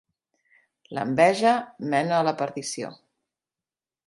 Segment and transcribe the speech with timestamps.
[0.97, 1.51] L'enveja
[1.93, 2.91] mena a la perdició.